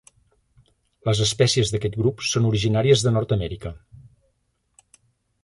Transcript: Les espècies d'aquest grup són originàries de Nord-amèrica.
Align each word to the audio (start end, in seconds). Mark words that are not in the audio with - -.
Les 1.09 1.21
espècies 1.25 1.73
d'aquest 1.73 1.99
grup 1.99 2.23
són 2.31 2.49
originàries 2.53 3.05
de 3.09 3.13
Nord-amèrica. 3.19 3.75